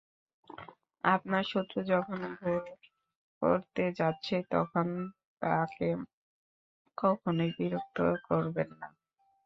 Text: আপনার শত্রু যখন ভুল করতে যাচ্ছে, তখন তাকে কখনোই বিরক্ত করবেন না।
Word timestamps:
আপনার 1.03 1.43
শত্রু 1.51 1.79
যখন 1.91 2.19
ভুল 2.35 2.63
করতে 3.41 3.83
যাচ্ছে, 3.99 4.35
তখন 4.51 4.87
তাকে 5.41 5.87
কখনোই 6.97 7.51
বিরক্ত 7.57 7.97
করবেন 8.27 8.69
না। 8.79 8.87